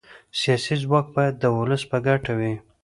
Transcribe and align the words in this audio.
سیاسي 0.39 0.75
ځواک 0.83 1.05
باید 1.15 1.33
د 1.39 1.43
ولس 1.57 1.83
په 1.91 1.97
ګټه 2.07 2.31
وي 2.39 2.53